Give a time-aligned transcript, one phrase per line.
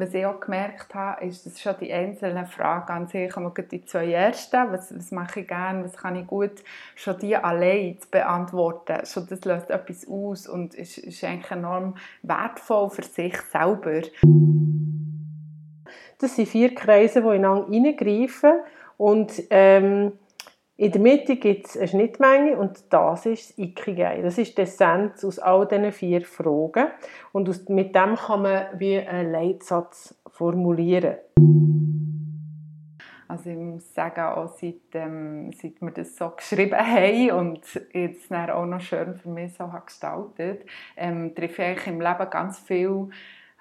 [0.00, 3.84] was ich auch gemerkt habe, ist, dass schon die einzelnen Fragen an sich, aber die
[3.84, 6.62] zwei ersten, was, was mache ich gerne, was kann ich gut,
[6.96, 11.96] schon die allein zu beantworten, schon das löst etwas aus und ist, ist eigentlich enorm
[12.22, 14.02] wertvoll für sich selber.
[16.18, 18.52] Das sind vier Kreise, die ineinander hineingreifen
[18.96, 20.12] und ähm,
[20.80, 24.22] in der Mitte gibt es eine Schnittmenge und das ist das Ikigai.
[24.22, 26.86] Das ist die Essenz aus all diesen vier Fragen.
[27.32, 31.16] Und aus, mit dem kann man wie einen Leitsatz formulieren.
[33.28, 37.60] Also ich muss sagen, auch seit, ähm, seit wir das so geschrieben haben und
[37.92, 40.64] jetzt auch noch schön für mich so gestaltet,
[40.96, 43.10] ähm, treffe ich im Leben ganz viel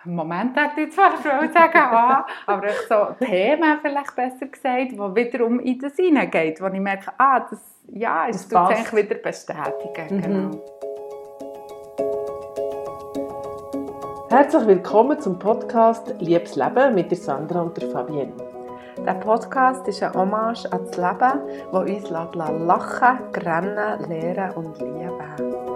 [0.06, 5.14] Moment hätte ich zwar schon sagen ah, aber ich so Themen vielleicht besser gesagt, wo
[5.14, 10.16] wiederum in das hineingeht, wo ich merke, ah, das, ja, das tut eigentlich wieder bestätigen.
[10.18, 10.22] Mhm.
[10.22, 10.52] Genau.
[14.30, 18.32] Herzlich willkommen zum Podcast Liebes Leben mit der Sandra und der Fabienne.
[19.06, 25.69] Der Podcast ist ein Hommage an das Leben, das uns lachen, grennen, lehren und lieben.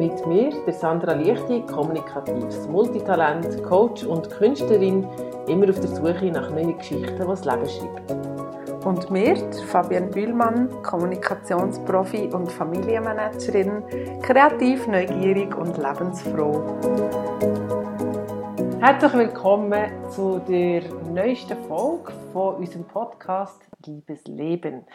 [0.00, 5.06] Mit mir, der Sandra Lichti, kommunikatives Multitalent, Coach und Künstlerin,
[5.46, 8.86] immer auf der Suche nach neuen Geschichten, die das Leben schreibt.
[8.86, 13.82] Und mir, Fabienne Bühlmann, Kommunikationsprofi und Familienmanagerin,
[14.22, 16.78] kreativ, neugierig und lebensfroh.
[18.80, 20.80] Herzlich willkommen zu der
[21.12, 24.86] neuesten Folge von unserem Podcast Liebes Leben.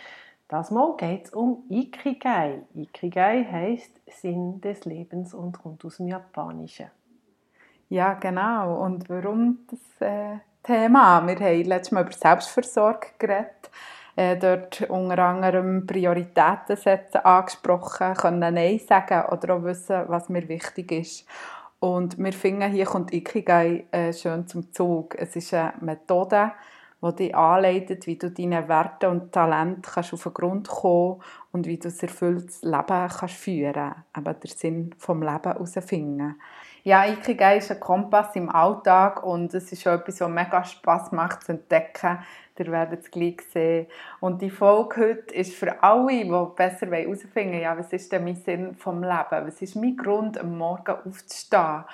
[0.47, 2.61] Das Mal geht es um Ikigai.
[2.75, 6.91] Ikigai heißt Sinn des Lebens und kommt aus dem Japanischen.
[7.89, 8.83] Ja, genau.
[8.83, 11.25] Und warum das äh, Thema?
[11.25, 13.71] Wir haben letztes Mal über Selbstversorgung geredet.
[14.15, 20.47] Äh, dort unter anderem Prioritäten setzen angesprochen, können Nein sagen oder auch wissen, was mir
[20.47, 21.25] wichtig ist.
[21.79, 25.15] Und wir finden, hier kommt Ikigai äh, schön zum Zug.
[25.15, 26.51] Es ist eine Methode,
[27.01, 31.67] die dich anleitet, wie du deine Werte und Talente kannst auf den Grund kommen und
[31.67, 34.43] wie du ein erfülltes Leben kannst führen kannst.
[34.43, 36.35] Den Sinn vom Leben herausfinden.
[36.83, 41.11] Ja, Ikigai ist ein Kompass im Alltag und es ist auch etwas, was mega Spass
[41.11, 42.19] macht zu entdecken.
[42.59, 43.87] Ihr werdet es gleich sehen.
[44.19, 48.23] Und die Folge heute ist für alle, die besser herausfinden wollen, ja, was ist denn
[48.23, 49.47] mein Sinn vom Leben?
[49.47, 51.85] Was ist mein Grund, am Morgen aufzustehen?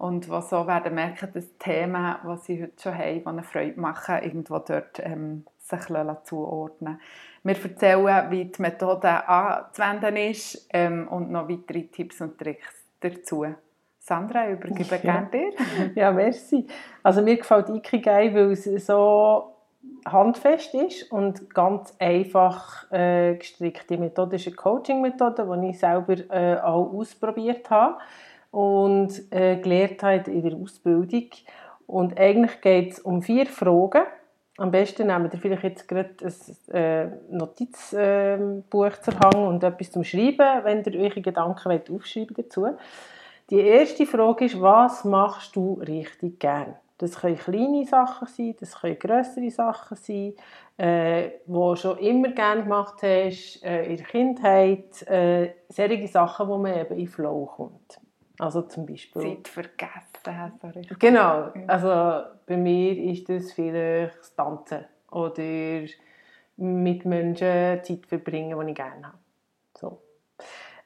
[0.00, 3.78] Und die so werden merken, dass Themen, die sie heute schon haben, die eine Freude
[3.78, 5.80] machen, irgendwo dort ähm, sich
[6.24, 6.98] zuordnen
[7.42, 13.44] Wir erzählen, wie die Methode anzuwenden ist ähm, und noch weitere Tipps und Tricks dazu.
[13.98, 14.96] Sandra, übergebe ja.
[14.96, 15.52] gerne dir.
[15.94, 16.66] ja, merci.
[17.02, 19.54] Also mir gefällt Ikigai, weil es so
[20.06, 23.90] handfest ist und ganz einfach äh, gestrickt.
[23.90, 27.98] Die Methode ist eine Coaching-Methode, die ich selber äh, auch ausprobiert habe
[28.50, 31.26] und äh, gelehrt hat in der Ausbildung.
[31.86, 34.02] Und eigentlich geht es um vier Fragen.
[34.58, 39.90] Am besten nehmt ihr vielleicht jetzt gerade ein äh, Notizbuch äh, zur Hand und etwas
[39.90, 42.66] zum Schreiben, wenn ihr eure Gedanken wollt, aufschreiben dazu.
[43.48, 46.76] Die erste Frage ist, was machst du richtig gern?
[46.98, 50.34] Das können kleine Sachen sein, das können größere Sachen sein,
[50.76, 56.58] äh, wo schon immer gerne gemacht hast, äh, in der Kindheit, äh, solche Sachen, wo
[56.58, 57.98] man eben in Flow kommt.
[58.40, 59.20] Also zum Beispiel...
[59.20, 60.98] Zeit vergessen, so richtig.
[60.98, 65.42] Genau, also bei mir ist das vielleicht das Tanzen oder
[66.56, 69.18] mit Menschen Zeit verbringen, die ich gerne habe.
[69.78, 70.00] So.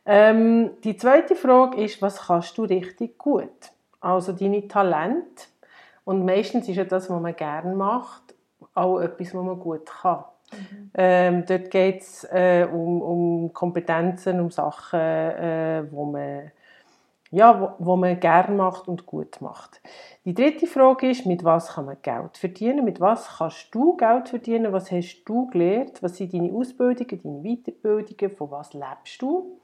[0.04, 3.70] Ähm, die zweite Frage ist, was kannst du richtig gut?
[4.00, 5.44] Also deine Talente.
[6.04, 8.34] Und meistens ist ja das, was man gerne macht,
[8.74, 10.24] auch etwas, was man gut kann.
[10.52, 10.90] Mhm.
[10.94, 16.50] Ähm, dort geht es äh, um, um Kompetenzen, um Sachen, äh, wo man
[17.34, 19.80] ja, wo, wo man gerne macht und gut macht.
[20.24, 22.84] Die dritte Frage ist, mit was kann man Geld verdienen?
[22.84, 24.72] Mit was kannst du Geld verdienen?
[24.72, 26.02] Was hast du gelernt?
[26.02, 28.36] Was sind deine Ausbildungen, deine Weiterbildungen?
[28.36, 29.58] Von was lebst du?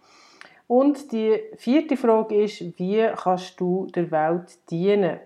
[0.67, 5.21] Und die vierte Frage ist, wie kannst du der Welt dienen?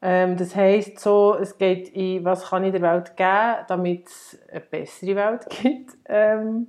[0.00, 4.38] Ähm, das heißt so, es geht in, was kann ich der Welt geben, damit es
[4.50, 5.96] eine bessere Welt gibt.
[6.06, 6.68] Ähm,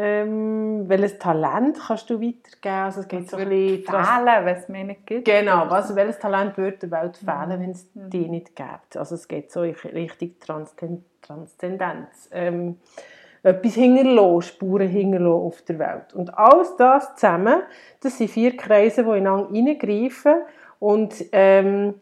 [0.00, 2.84] ähm, welches Talent kannst du weitergeben?
[2.84, 5.24] Also es geht so ein bisschen fehlen, wenn es mir nicht gibt.
[5.24, 8.08] Genau, also welches Talent würde der Welt fehlen, wenn es mhm.
[8.10, 8.96] die nicht gibt?
[8.96, 10.36] Also es geht so in Richtung
[11.20, 12.30] Transzendenz.
[12.30, 12.76] Ähm,
[13.42, 16.14] etwas hinterlassen, Spuren hinterlassen auf der Welt.
[16.14, 17.62] Und alles das zusammen,
[18.00, 20.42] das sind vier Kreise, die ineinander hineingreifen
[20.78, 21.94] und ähm,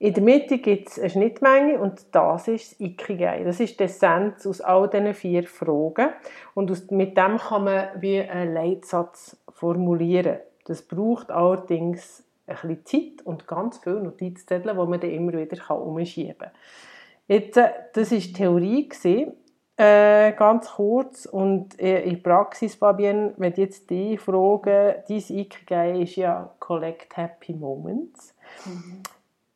[0.00, 3.42] in der Mitte gibt es eine Schnittmenge und das ist das Ikigai.
[3.42, 6.10] Das ist die Essenz aus all diesen vier Fragen.
[6.54, 10.38] Und aus, mit dem kann man wie einen Leitsatz formulieren.
[10.66, 15.70] Das braucht allerdings ein bisschen Zeit und ganz viele Notizzettel, die man dann immer wieder
[15.70, 16.50] umschieben kann.
[17.26, 18.88] Jetzt, äh, das war Theorie.
[18.88, 19.32] Gewesen.
[19.76, 26.02] Äh, ganz kurz und äh, in der Praxis, Fabienne, wenn jetzt die fragen, dein Ikigai
[26.02, 28.34] ist ja Collect Happy Moments.
[28.64, 29.02] Mhm.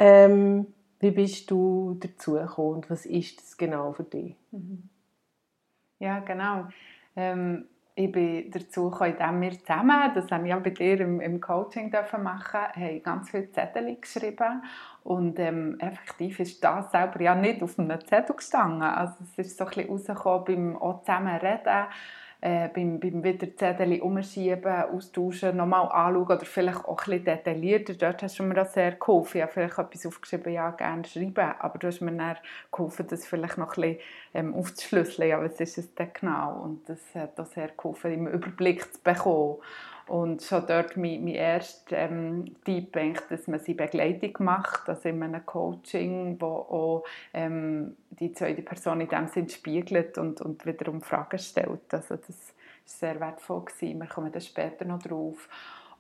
[0.05, 0.67] Ähm,
[0.99, 4.35] wie bist du dazu gekommen und was ist das genau für dich?
[4.51, 4.89] Mhm.
[6.01, 6.67] Ja, genau.
[7.15, 11.41] Ähm, ich bin dazu gekommen, indem wir zusammen, das haben wir bei dir im, im
[11.41, 14.65] Coaching dürfen machen, haben ganz viele Zettel geschrieben
[15.05, 18.83] und ähm, effektiv ist das selber ja nicht auf einem Zettel gestanden.
[18.83, 21.87] Also es ist so ein bisschen rausgekommen beim auch zusammen reden,
[22.43, 27.95] äh, beim, beim wieder Zettel umschieben, austauschen, nochmal anschauen oder vielleicht auch ein bisschen detaillierter.
[27.95, 29.37] Dort hast du mir das sehr geholfen.
[29.37, 32.37] Ich habe vielleicht etwas aufgeschrieben, ja, gerne schreiben, aber du hast mir dann
[32.73, 33.99] geholfen, das vielleicht noch ein bisschen
[34.35, 36.63] ähm, aufzuschlüsseln, ja, was ist es denn genau?
[36.65, 39.59] Und das hat auch sehr geholfen, im Überblick zu bekommen.
[40.07, 42.97] Und schon dort mein, mein erster ähm, Tipp,
[43.31, 49.01] dass man sie Begleitung macht, also in einem Coaching, wo auch ähm, die zweite Person
[49.01, 51.93] in dem Sinn spiegelt und, und wiederum Fragen stellt.
[51.93, 52.55] Also das war
[52.85, 53.65] sehr wertvoll.
[53.65, 54.01] Gewesen.
[54.01, 55.49] Wir kommen dann später noch drauf.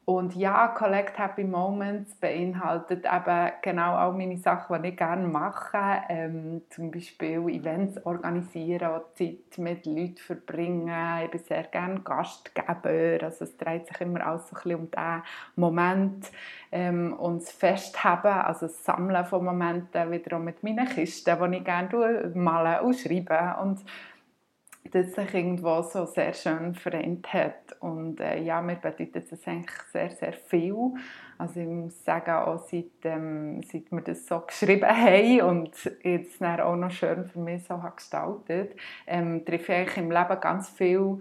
[0.04, 5.78] Und ja, Collect Happy Moments beinhaltet eben genau all meine Sachen, die ich gerne mache.
[6.08, 10.92] Ähm, zum Beispiel Events organisieren, Zeit mit Leuten verbringen.
[11.24, 13.24] Ich bin sehr gerne Gastgeber.
[13.24, 15.22] Also es dreht sich immer alles so ein bisschen um diesen
[15.54, 16.32] Moment.
[16.72, 21.64] Ähm, und das Festhaben, also das Sammeln von Momenten, wiederum mit meinen Kisten, die ich
[21.64, 23.54] gerne malen und schreiben.
[23.62, 23.84] Und
[24.90, 27.76] das sich irgendwo so sehr schön vereint hat.
[27.80, 30.94] Und äh, ja, mir bedeutet das eigentlich sehr, sehr viel.
[31.38, 35.70] Also ich muss sagen, auch seit, ähm, seit wir das so geschrieben haben und
[36.02, 38.76] jetzt dann auch noch schön für mich so gestaltet,
[39.06, 41.20] ähm, treffe ich im Leben ganz viel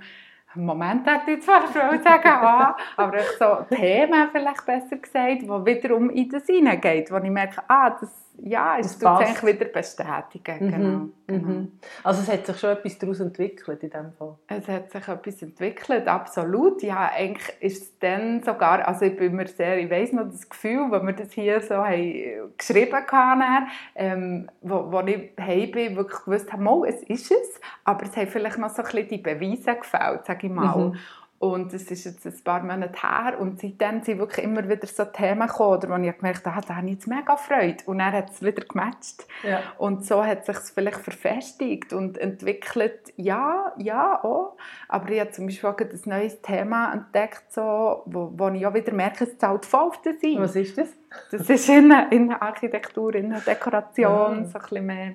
[0.55, 5.65] Moment hätte ich zwar Frau sagen, ah, aber ich so Themen vielleicht besser gesagt, wo
[5.65, 8.09] wiederum in das hineingeht, wo ich merke, ah, das
[8.43, 10.65] ja, es tut eigentlich wieder bestätigen.
[10.65, 10.71] Mhm.
[10.71, 11.47] Genau, genau.
[11.47, 11.71] Mhm.
[12.03, 14.35] Also es hat sich schon etwas daraus entwickelt in dem Fall?
[14.47, 16.81] Es hat sich etwas entwickelt, absolut.
[16.81, 20.49] Ja, eigentlich ist es dann sogar, also ich bin mir sehr, ich weiss noch das
[20.49, 25.95] Gefühl, wenn wir das hier so haben geschrieben haben, ähm, wo, wo ich heim bin,
[25.95, 29.17] wirklich gewusst habe, es ist es, aber es haben vielleicht noch so ein bisschen die
[29.17, 30.77] Beweise gefällt, sage ich mal.
[30.77, 30.95] Mhm.
[31.41, 35.05] Und es ist jetzt ein paar Monate her und seitdem sind wirklich immer wieder so
[35.05, 37.83] Themen gekommen, wo ich gemerkt habe, ah, da habe ich jetzt mega Freude.
[37.87, 39.25] Und dann hat es wieder gematcht.
[39.41, 39.63] Ja.
[39.79, 44.55] Und so hat es sich vielleicht verfestigt und entwickelt, ja, ja, auch.
[44.87, 48.75] Aber ich habe zum Beispiel auch ein neues Thema entdeckt, so, wo, wo ich auch
[48.75, 50.39] wieder merke, es zahlt voll auf den Sinn.
[50.39, 50.89] Was ist das?
[51.31, 54.45] Das ist in, in Architektur, in Dekoration, ja.
[54.45, 55.13] so ein bisschen mehr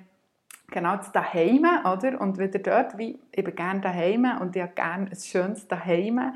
[0.68, 2.20] genau zu daheim, oder?
[2.20, 6.34] Und wieder dort, wie, ich bin gerne daheim und ich habe gerne ein schönes daheim.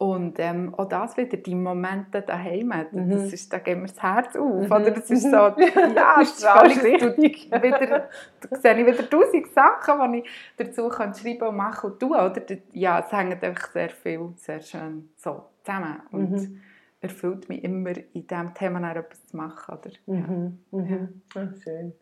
[0.00, 3.10] Und ähm, auch das wieder, die Momente daheim, mhm.
[3.10, 4.72] das ist, da geben wir das Herz auf, mhm.
[4.72, 4.90] oder?
[4.92, 5.54] Das ist so, ja,
[5.94, 7.50] das ist völlig richtig.
[7.62, 8.08] Wieder,
[8.40, 12.12] da sehe ich wieder tausend Sachen, die ich dazu kann schreiben und machen und tun,
[12.12, 12.40] oder?
[12.72, 16.60] Ja, es hängt einfach sehr viel, sehr schön so zusammen und mhm.
[17.02, 19.90] erfüllt mich immer, in diesem Thema etwas zu machen, oder?
[20.06, 20.60] Mhm.
[20.70, 21.22] Mhm.
[21.34, 21.42] Ja.
[21.42, 21.92] Oh, schön.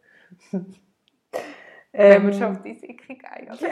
[1.91, 3.49] Wenn wir ähm, schon auf die Ikigai gehen.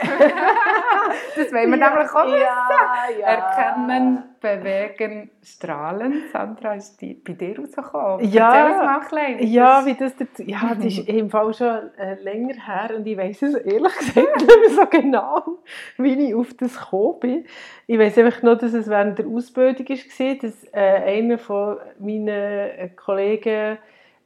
[1.35, 2.41] das wollen wir ja, nämlich auch wissen.
[2.41, 3.27] Ja, ja.
[3.27, 6.23] Erkennen, bewegen, strahlen.
[6.33, 8.27] Sandra, ist die bei dir rausgekommen?
[8.27, 9.01] Ja,
[9.39, 13.43] ja, wie das, ja, das ist im Fall schon äh, länger her und ich weiß
[13.43, 15.59] es ehrlich gesagt nicht mehr so genau,
[15.97, 17.45] wie ich auf das gekommen bin.
[17.85, 22.27] Ich weiß einfach nur, dass es während der Ausbildung war, dass äh, einer von meinen
[22.27, 23.77] äh, Kollegen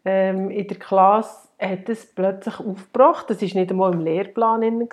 [0.06, 3.30] ähm, in der Klasse hat es plötzlich aufgebracht.
[3.30, 4.62] Das war nicht einmal im Lehrplan.
[4.62, 4.88] Mhm.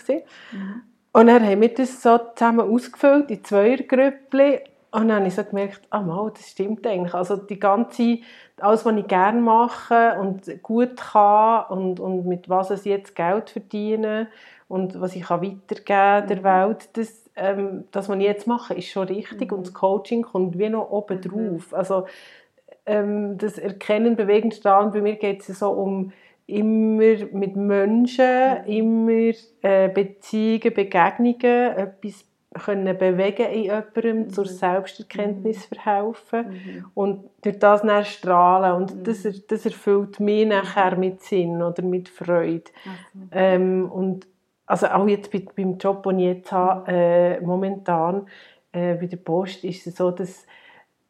[1.12, 4.58] Und dann haben wir das so zusammen ausgefüllt in Zweiergrüppchen.
[4.90, 7.14] Und dann habe ich so gemerkt, ah mal, das stimmt eigentlich.
[7.14, 8.18] Also die ganze,
[8.58, 13.50] alles, was ich gerne mache und gut kann und, und mit was ich jetzt Geld
[13.50, 14.28] verdiene
[14.66, 16.44] und was ich kann weitergeben der mhm.
[16.44, 19.50] Welt, das, ähm, das, was ich jetzt mache, ist schon richtig.
[19.50, 19.58] Mhm.
[19.58, 21.22] Und das Coaching kommt wie noch oben mhm.
[21.22, 21.74] drauf.
[21.74, 22.06] Also
[22.88, 26.12] ähm, das Erkennen, Bewegen, Strahlen, bei mir geht es so um
[26.46, 34.30] immer mit Menschen, immer äh, Beziehungen, Begegnungen, etwas können bewegen in jemandem, mhm.
[34.30, 35.74] zur Selbsterkenntnis mhm.
[35.74, 36.84] verhelfen mhm.
[36.94, 39.04] und durch das dann strahlen und mhm.
[39.04, 42.64] das, das erfüllt mich nachher mit Sinn oder mit Freude.
[43.30, 44.26] Ähm, und
[44.66, 48.26] also auch jetzt bei, beim Job, den ich jetzt habe, äh, momentan
[48.72, 50.46] äh, bei der Post, ist es so, dass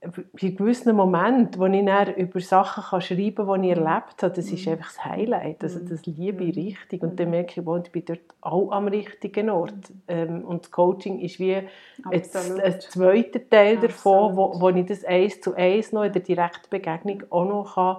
[0.01, 4.33] bei gewissen Momenten, wo ich dann über Sachen kann schreiben kann, die ich erlebt habe,
[4.33, 4.73] das ist Mhm.
[4.73, 5.65] einfach das Highlight.
[5.65, 6.63] Also das liebe ich Mhm.
[6.63, 7.03] richtig.
[7.03, 9.75] Und dann merke ich, ich bin dort auch am richtigen Ort.
[10.07, 11.57] Ähm, und das Coaching ist wie
[12.05, 12.63] Absolut.
[12.63, 14.75] ein zweiter Teil davon, wo, Absolut.
[14.75, 17.97] wo ich das eins zu eins noch in der direkten Begegnung auch noch kann,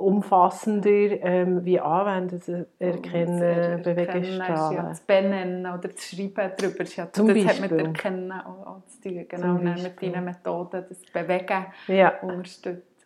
[0.00, 6.04] umfassender ähm, wie anwenden, also erkennen, Das bewegen, Erkennen ist ja das Benennen oder das
[6.10, 6.80] Schreiben darüber.
[6.80, 7.86] Ist ja, Zum das hat mit Beispiel.
[7.86, 9.26] Erkennen auch, zu tun.
[9.28, 10.12] Genau, mit Beispiel.
[10.12, 12.14] deinen Methoden das Bewegen Ja.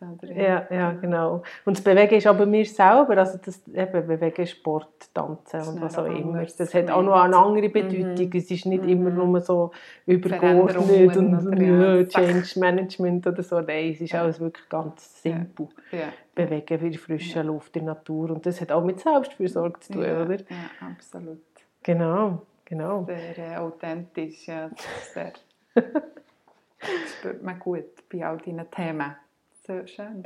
[0.01, 0.31] Oder?
[0.33, 1.43] Ja, ja, genau.
[1.65, 5.97] Und das Bewegen ist aber mir selber, also das eben Bewegen, Sport, Tanzen und was
[5.97, 6.43] auch immer.
[6.45, 8.29] Das hat auch noch eine andere Bedeutung.
[8.29, 8.37] Mhm.
[8.37, 8.89] Es ist nicht Mhm.
[8.89, 9.71] immer nur so
[10.05, 11.61] übergeordnet und oder
[11.97, 13.59] ja, Change Management oder so.
[13.61, 14.21] Nein, es ist Ja.
[14.23, 15.67] alles wirklich ganz simpel.
[15.91, 16.09] Ja.
[16.35, 18.31] Bewegen wie frische Luft in der Natur.
[18.31, 20.35] Und das hat auch mit Selbstfürsorge zu tun, ja, oder?
[20.37, 21.39] Ja, absolut.
[21.81, 23.05] Genau, genau.
[23.05, 24.47] Sehr äh, authentisch.
[24.47, 25.31] Ja, das ist sehr,
[25.75, 25.83] das
[27.19, 29.15] spürt man gut bei all deinen Themen.
[29.65, 30.23] So schön.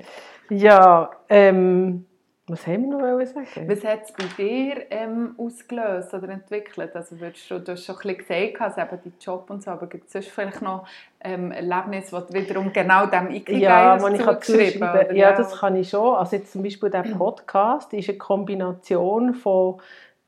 [0.49, 2.05] Ja, ähm,
[2.47, 3.69] was haben wir noch sagen?
[3.69, 6.95] Was hat es bei dir ähm, ausgelöst oder entwickelt?
[6.95, 9.71] Also würdest du, du hast schon ein bisschen gesagt, also eben deinen Job und so,
[9.71, 10.87] aber gibt es sonst vielleicht noch
[11.21, 15.05] ähm, Erlebnisse, die du wiederum genau dem Ikigai Ja, hast ich kann zugeschrieben, zuschreiben.
[15.07, 15.15] oder?
[15.15, 16.15] Ja, das kann ich schon.
[16.15, 19.79] Also jetzt zum Beispiel der Podcast ist eine Kombination von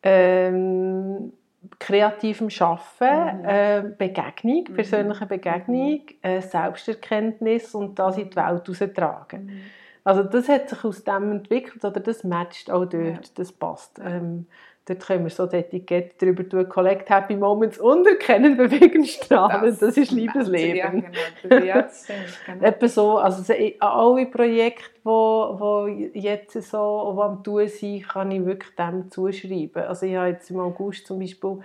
[0.03, 1.33] ähm,
[1.79, 3.07] kreativem Schaffen,
[3.39, 3.45] Mhm.
[3.45, 4.73] äh, Begegnung, Mhm.
[4.73, 9.45] persönlicher Begegnung, äh, Selbsterkenntnis und das in die Welt heraustragen.
[9.45, 9.71] Mhm.
[10.03, 13.33] Also das hat sich aus dem entwickelt oder das matcht auch dort, Ja.
[13.35, 13.99] das passt.
[14.03, 14.47] Ähm,
[14.85, 19.77] dort können wir so das Etikett drüber tun, Collect Happy Moments und erkennen, bewegen, strahlen.
[19.79, 20.75] Das, ist Liebesleben.
[20.75, 21.07] Ja, genau.
[21.43, 22.39] Das, ja, das stimmt.
[22.45, 22.65] Genau.
[22.65, 26.77] Etwa so, also alle Projekte, die wo, wo jetzt so
[27.15, 29.83] wo am tun sind, kann ich wirklich dem zuschreiben.
[29.83, 31.59] Also ich habe jetzt im August zum Beispiel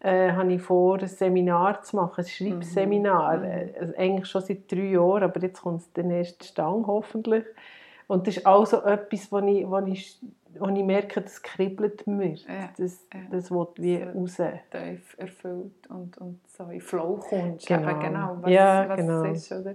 [0.00, 3.38] äh, habe ich vor, ein Seminar zu machen, ein Schreibseminar.
[3.38, 3.70] Mhm.
[3.80, 7.44] Also eigentlich schon seit drei Jahren, aber jetzt kommt es den ersten Stang hoffentlich.
[8.06, 10.18] Und das ist auch so etwas, wo ich, wo ich,
[10.60, 12.34] wo ich merke, das kribbelt mir.
[12.34, 13.20] Ja, Das, ja.
[13.30, 14.18] das will wie So.
[14.18, 14.36] raus.
[14.70, 17.66] tief erfüllt und, und so in Flow kommst.
[17.66, 17.90] Genau.
[17.90, 19.24] Eben genau was, Ja, was genau.
[19.24, 19.52] es ist.
[19.52, 19.74] Oder?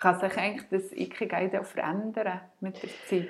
[0.00, 3.28] Kann sich eigentlich das Ikigai auch verändern mit der Zeit?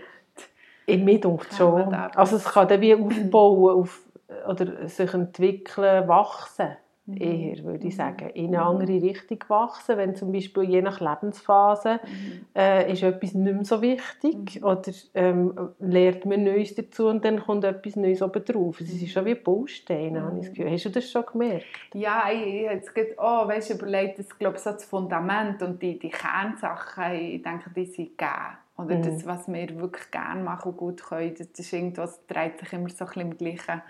[0.87, 1.95] In mir Kann schon.
[1.95, 4.03] Also es kann dann wie aufbauen auf,
[4.49, 6.77] oder sich entwickeln, wachsen.
[7.05, 7.17] Mhm.
[7.21, 8.31] Eher, würde ich sagen.
[8.31, 9.97] In eine andere Richtung wachsen.
[9.97, 12.47] Wenn zum Beispiel je nach Lebensphase Mhm.
[12.55, 14.65] äh, ist etwas nicht mehr so wichtig Mhm.
[14.65, 18.81] oder ähm, lernt man Neues dazu und dann kommt etwas Neues oben drauf.
[18.81, 20.25] Es ist schon wie Bausteine, Mhm.
[20.25, 20.71] habe ich das Gefühl.
[20.73, 21.65] Hast du das schon gemerkt?
[21.95, 25.83] Ja, ich, ich habe jetzt gerade, oh, weißt, überlegt, das, glaube so das Fundament und
[25.83, 28.59] die, die Kernsachen, ich denke, die sind gegeben.
[28.77, 29.03] Oder Mhm.
[29.03, 32.73] das, was wir wirklich gerne machen und gut können, das ist irgendwas, das dreht sich
[32.73, 33.83] immer so ein bisschen im gleichen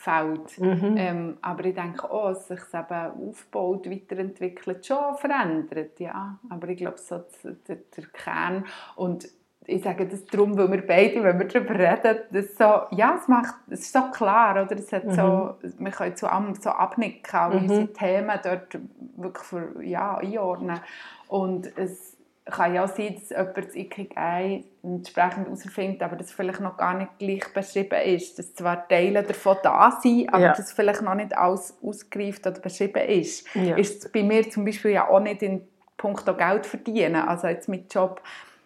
[0.00, 0.58] Feld.
[0.58, 0.94] Mhm.
[0.96, 6.38] Ähm, aber ich denke auch, dass sich eben aufbaut, weiterentwickelt, schon verändert, ja.
[6.48, 7.22] Aber ich glaube, so
[7.68, 8.64] der, der, Kern
[8.96, 9.28] und
[9.66, 13.28] ich sage das darum, weil wir beide, wenn wir darüber reden, das so, ja, es
[13.28, 14.74] macht, es ist so klar, oder?
[14.74, 17.60] Es hat so, wir können zu allem so abnicken, auch Mhm.
[17.60, 18.78] unsere Themen dort
[19.16, 20.80] wirklich für, ja, einordnen.
[21.28, 22.09] Und es
[22.50, 27.18] kann ja sein, dass jemand das Ikigai entsprechend herausfindet, aber das vielleicht noch gar nicht
[27.18, 28.38] gleich beschrieben ist.
[28.38, 30.52] Dass zwar Teile davon da sind, aber Ja.
[30.54, 33.46] das vielleicht noch nicht alles ausgereift oder beschrieben ist.
[33.54, 33.76] Ja.
[33.76, 35.62] Ist bei mir zum Beispiel ja auch nicht in
[35.96, 37.16] puncto Geld verdienen.
[37.16, 38.22] Also jetzt mit Job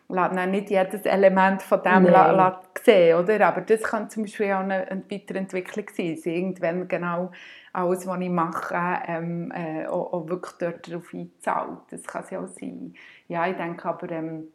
[0.09, 3.47] lässt nicht jedes Element von dem la sehen, oder?
[3.47, 6.19] Aber das kann zum Beispiel auch eine, Weiterentwicklung sein.
[6.25, 7.31] irgendwann genau
[7.75, 8.75] alles, was ich mache,
[9.07, 11.78] ähm, äh, auch, auch wirklich dort darauf einzahlt.
[11.90, 12.95] Das kann es ja auch sein.
[13.28, 14.49] Ja, ich denke aber, ähm,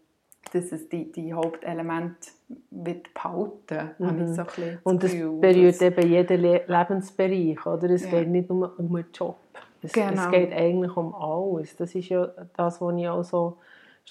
[0.54, 2.30] dass es die, die Hauptelemente
[2.72, 4.22] wird behalten, Mhm.
[4.22, 7.90] ich so ein das Und es Gefühl, berührt eben jeden Le Lebensbereich, oder?
[7.90, 8.10] Es Ja.
[8.10, 9.38] geht nicht nur um einen Job.
[9.82, 10.12] Es, Genau.
[10.12, 11.76] es geht eigentlich um alles.
[11.76, 13.58] Das ist ja das, was ich auch so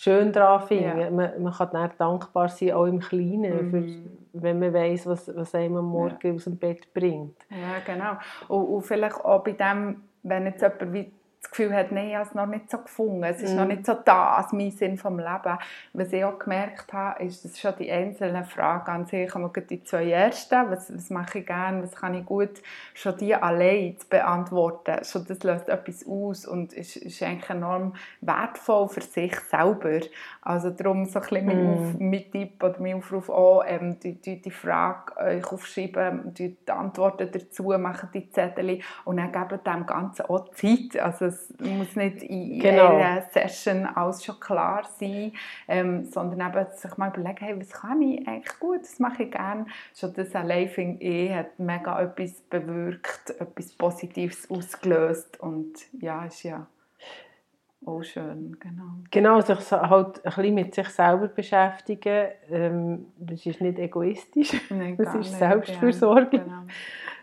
[0.00, 1.00] schön daran finde.
[1.02, 1.10] Ja.
[1.10, 3.70] Man, man kann dann dankbar sein, auch im Kleinen, Mhm.
[3.70, 7.36] für, wenn man weiß, was, was einem am Morgen aus dem Bett bringt.
[7.50, 8.12] Ja, genau.
[8.48, 11.12] Und, und vielleicht auch bei dem, wenn jetzt jemand wie
[11.58, 13.56] Gefühl hat, nein, ich habe es noch nicht so gefunden, es ist Mhm.
[13.56, 15.58] noch nicht so das, mein Sinn vom Leben.
[15.92, 19.82] Was ich auch gemerkt habe, ist, dass schon die einzelnen Fragen an sich, aber die
[19.82, 22.62] zwei ersten, was, was mache ich gerne, was kann ich gut,
[22.94, 27.94] schon die allein zu beantworten, schon das löst etwas aus und ist, ist eigentlich enorm
[28.20, 30.00] wertvoll für sich selber.
[30.42, 31.74] Also darum so ein bisschen mein, Mhm.
[31.74, 36.56] Auf, mein Tipp oder mein Aufruf auch, ähm, die, die, die Frage euch aufschreiben, die,
[36.56, 40.98] die Antworten dazu, machen die Zettel und dann geben dem Ganzen auch Zeit.
[41.00, 42.96] Also es muss nicht in Genau.
[42.96, 45.32] einer Session alles schon klar sein,
[45.66, 49.30] ähm, sondern eben sich mal überlegen, hey, was kann ich eigentlich gut, was mache ich
[49.30, 49.66] gerne.
[49.94, 56.42] Schon das allein, finde ich, hat mega etwas bewirkt, etwas Positives ausgelöst und ja, ist
[56.42, 56.66] ja
[57.86, 58.82] auch schön, genau.
[59.10, 64.60] Genau, sich so halt ein bisschen mit sich selber beschäftigen, ähm, das ist nicht egoistisch,
[64.70, 66.36] Nein, das ist nicht, Selbstfürsorge.
[66.38, 66.62] Ja, genau.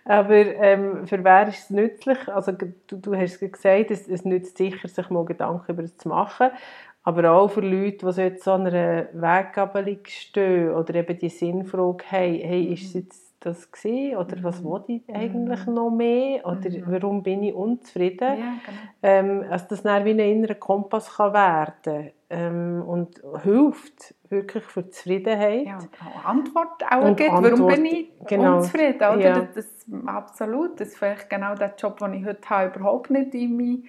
[0.07, 2.27] Aber ähm, für wer ist es nützlich?
[2.29, 5.97] Also, du, du hast es gesagt, es, es nützt sicher, sich mal Gedanken über das
[5.97, 6.51] zu machen.
[7.03, 12.35] Aber auch für Leute, die jetzt an einer Weggabelung stehen oder eben die Sinnfrage haben,
[12.35, 14.17] hey, ist es jetzt das gewesen?
[14.17, 14.69] Oder was Mhm.
[14.69, 16.45] will ich eigentlich noch mehr?
[16.45, 16.83] Oder Mhm.
[16.87, 18.39] warum bin ich unzufrieden?
[18.39, 18.77] Ja, genau.
[19.03, 24.83] ähm, dass das dann wie ein innerer Kompass kann werden ähm, und hilft wirklich für
[24.83, 25.65] die Zufriedenheit.
[25.65, 27.31] Ja, auch Antwort auch Und gibt.
[27.31, 28.57] Warum Antwort, bin ich genau.
[28.57, 28.95] unzufrieden?
[28.95, 29.19] Oder?
[29.19, 29.39] Ja.
[29.39, 30.79] Das, das, absolut.
[30.79, 33.83] Das ist vielleicht genau der Job, den ich heute habe, überhaupt nicht in meinen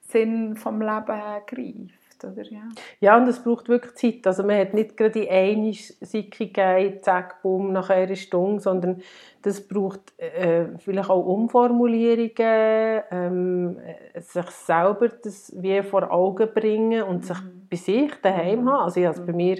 [0.00, 1.04] Sinn vom Leben
[1.46, 2.01] greift.
[2.24, 2.42] Oder?
[2.44, 2.62] Ja.
[3.00, 4.26] Ja, und es braucht wirklich Zeit.
[4.26, 9.02] Also man hat nicht gerade die eine Sicke gegeben, zack, bumm, nach einer Stunde, sondern
[9.42, 13.76] das braucht äh, vielleicht auch Umformulierungen, ähm,
[14.14, 17.66] äh, sich selber das wie vor Augen bringen und sich Mhm.
[17.70, 18.84] bei sich daheim haben.
[18.84, 19.58] Also ich habe es bei mir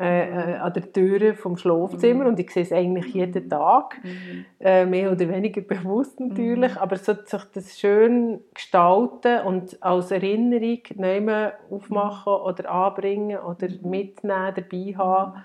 [0.00, 4.00] äh, äh, an der Tür vom Schlafzimmer und ich sehe es eigentlich jeden Tag.
[4.02, 4.46] Mhm.
[4.58, 10.80] äh, mehr oder weniger bewusst natürlich, aber so sich das schön gestalten und als Erinnerung
[10.96, 15.44] neu aufmachen oder anbringen oder mitnehmen, dabei haben,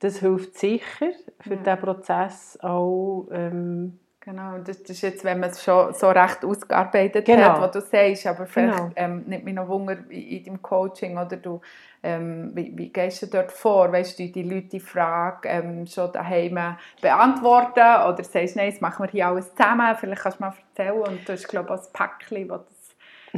[0.00, 1.08] das hilft sicher
[1.40, 1.56] für Ja.
[1.56, 6.44] diesen Prozess auch ähm, Genau, das, das ist jetzt, wenn man es schon so recht
[6.44, 7.44] ausgearbeitet Genau.
[7.44, 8.90] hat, was du sagst, aber vielleicht Genau.
[8.96, 11.62] ähm, nimmt mich noch Wunder in, in deinem Coaching oder du,
[12.02, 13.90] ähm, wie, wie gehst du dort vor?
[13.90, 18.82] Weißt du, die Leute die Frage ähm, schon daheim beantworten oder sagst du, nein, das
[18.82, 21.80] machen wir hier alles zusammen, vielleicht kannst du mal erzählen und du hast, glaube ich,
[21.80, 22.60] ein Päckchen, das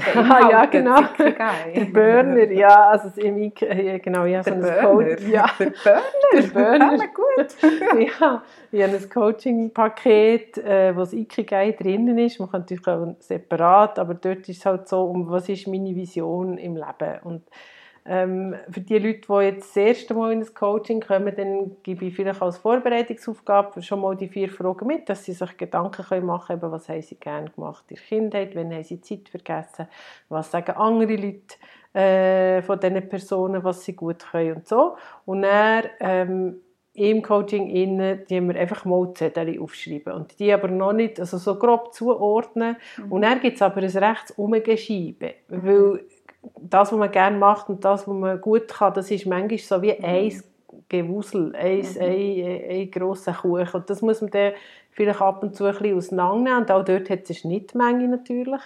[0.00, 1.00] das beinhaltet, ja, genau.
[1.74, 4.82] Der Burner, ja, also im ja, genau, ja, so ein Burner?
[4.82, 6.02] Coach, ja, Der Burner?
[6.32, 6.96] der Burner.
[6.96, 7.56] Ja, gut.
[8.20, 8.42] ja,
[8.72, 12.40] ich habe ein Coaching-Paket, äh, wo das Ikigai drinnen ist.
[12.40, 15.94] Man kann natürlich auch separat, aber dort ist es halt so, um was ist meine
[15.94, 17.20] Vision im Leben.
[17.24, 17.42] Und
[18.06, 22.06] ähm, für die Leute, die jetzt das erste Mal in ein Coaching kommen, dann gebe
[22.06, 26.26] ich vielleicht als Vorbereitungsaufgabe schon mal die vier Fragen mit, dass sie sich Gedanken können
[26.26, 29.86] machen können, was haben sie gerne gemacht in der Kindheit, wann haben sie Zeit vergessen,
[30.28, 31.56] was sagen andere Leute
[31.92, 34.96] äh, von diesen Personen, was sie gut können und so.
[35.26, 36.60] Und dann ähm,
[36.94, 41.38] im Coaching innen, die wir einfach mal Zettel aufschreiben und die aber noch nicht, also
[41.38, 42.76] so grob zuordnen.
[43.08, 46.04] Und dann gibt es aber ein rechtes Umgeschieben, weil
[46.60, 49.82] das, was man gerne macht und das, was man gut kann, das ist manchmal so
[49.82, 50.42] wie ein
[50.88, 53.68] Gewusel, ein, ein, ein grosser Kuchen.
[53.72, 54.52] Und das muss man dann
[54.90, 56.62] vielleicht ab und zu ein bisschen auseinandernehmen.
[56.62, 58.60] Und auch dort hat es eine Schnittmenge natürlich.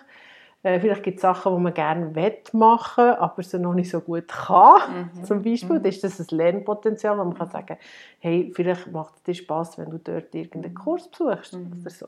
[0.63, 2.07] Äh, vielleicht gibt es Sachen, die man gerne
[2.53, 5.11] machen will, aber sie noch nicht so gut kann.
[5.15, 5.25] Mhm.
[5.25, 7.77] Zum Beispiel, dann ist das ein Lernpotenzial, wo man kann sagen
[8.21, 11.81] hey, vielleicht macht es dir Spass, wenn du dort irgendeinen Kurs besuchst Mhm.
[11.81, 12.07] oder so.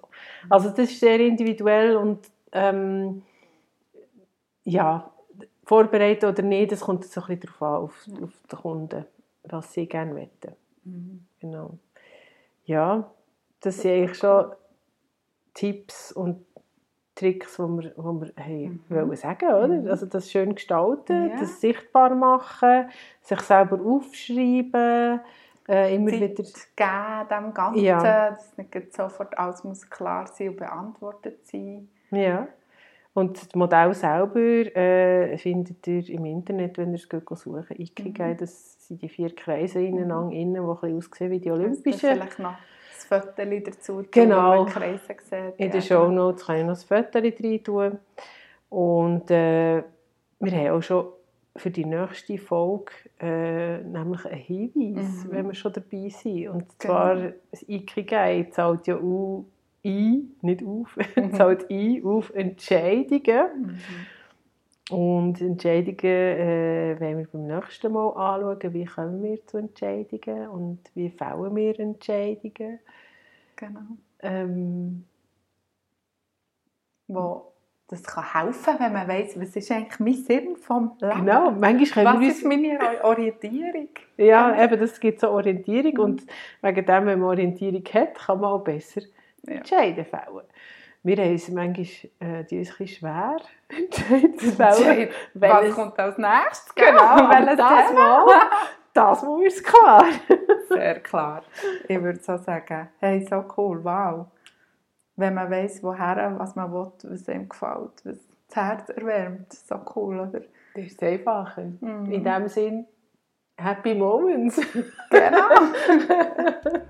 [0.49, 2.21] Also das ist sehr individuell und
[2.53, 3.23] ähm,
[4.65, 5.11] ja,
[5.67, 9.05] vorbereiten oder nicht, das kommt so ein bisschen darauf an, auf, auf den Kunden,
[9.45, 10.53] was sie gerne möchten.
[10.85, 11.27] Mhm.
[11.41, 11.79] Genau.
[12.65, 13.11] Ja,
[13.61, 14.53] das sind eigentlich schon
[15.55, 16.45] Tipps und
[17.17, 18.95] Tricks, die wir, die wir haben Mhm.
[18.95, 19.69] wollen sagen oder?
[19.69, 19.89] Mhm.
[19.89, 21.37] Also das schön gestalten, Ja.
[21.41, 22.89] das sichtbar machen,
[23.23, 25.21] sich selber aufschreiben,
[25.69, 26.45] äh, immer Zeit wieder...
[26.77, 28.31] geben dem Ganzen, Ja.
[28.31, 31.89] dass nicht sofort alles muss klar sein und beantwortet sein.
[32.13, 32.47] Ja.
[33.17, 34.39] Und das Modell selber
[34.77, 38.37] äh, findet ihr im Internet, wenn ihr es geht suchen Ikigai, Mhm.
[38.37, 41.99] das sind die vier Kreise ineinander, innen, die ein aussehen wie die Olympischen.
[41.99, 42.57] Vielleicht noch
[42.95, 44.59] das Foto dazu, Genau.
[44.59, 45.55] wo man Kreise sieht.
[45.57, 47.99] In den Show Notes kann ich noch ein Foto rein tun.
[48.69, 49.83] Und äh,
[50.41, 51.07] wir haben auch schon
[51.57, 55.31] für die nächste Folge äh, nämlich einen Hinweis, Mhm.
[55.31, 56.49] wenn wir schon dabei sind.
[56.51, 57.33] Und zwar, Genau.
[57.51, 59.47] das Ikigai zahlt ja auch
[59.87, 61.35] ein, nicht auf, Mhm.
[61.35, 63.79] zahlt ein auf Entscheidungen.
[64.90, 64.96] Mhm.
[64.96, 70.79] Und Entscheidungen äh, wollen wir beim nächsten Mal anschauen, wie kommen wir zu Entscheidungen und
[70.94, 72.79] wie fällen wir Entscheidungen.
[73.57, 73.81] Genau.
[74.20, 75.05] Ähm,
[77.09, 77.53] Wo
[77.88, 81.18] das kann helfen, wenn man weiss, was ist eigentlich mein Sinn vom Leben?
[81.20, 82.55] genau, manchmal können Was wir ist uns...
[82.57, 83.88] meine Orientierung?
[84.16, 86.27] Ja, eben, das gibt so Orientierung und
[86.62, 89.03] wegen dem, wenn man Orientierung hat, kann man auch besser
[89.42, 89.55] Ja.
[89.55, 90.40] Entscheidungen fällen.
[91.03, 91.87] Wir haben es manchmal
[92.20, 93.37] äh, die ein schwer,
[93.68, 94.72] Entscheidungen zu fällen.
[94.72, 96.75] Entscheid- Was Welches- kommt als nächstes?
[96.75, 98.25] Genau, aber Welches das Thema?
[98.25, 98.40] mal,
[98.92, 100.05] das mal ist klar.
[100.68, 101.42] Sehr klar.
[101.87, 104.27] Ich würde so sagen, hey, so cool, wow.
[105.14, 108.18] Wenn man weiss, woher, was man will, was einem gefällt, was
[108.49, 110.40] das Herz erwärmt, so cool, oder?
[110.75, 111.64] Das ist einfacher.
[111.81, 112.11] Mhm.
[112.12, 112.87] In dem Sinn,
[113.59, 114.61] Happy Moments.
[115.09, 115.49] Genau.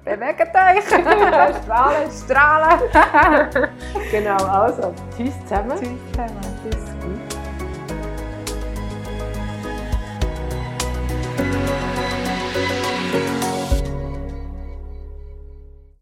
[0.03, 0.85] Bewegt euch.
[0.87, 2.81] strahlen, strahlen.
[4.11, 5.79] genau, also, tschüss zusammen.
[5.79, 6.41] Tschüss zusammen.
[6.63, 6.96] Tschüss.